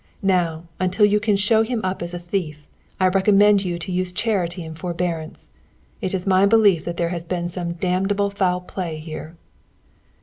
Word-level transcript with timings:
Now, 0.23 0.65
until 0.79 1.05
you 1.05 1.19
can 1.19 1.35
show 1.35 1.61
him 1.61 1.79
up 1.83 2.01
as 2.01 2.11
a 2.15 2.17
thief, 2.17 2.65
I 2.99 3.05
recommend 3.09 3.63
you 3.63 3.77
to 3.77 3.91
use 3.91 4.11
charity 4.11 4.63
and 4.65 4.75
forbearance. 4.75 5.47
It 6.01 6.15
is 6.15 6.25
my 6.25 6.47
belief 6.47 6.85
that 6.85 6.97
there 6.97 7.09
has 7.09 7.23
been 7.23 7.47
some 7.47 7.73
damnable 7.73 8.31
foul 8.31 8.61
play 8.61 8.97
here." 8.97 9.35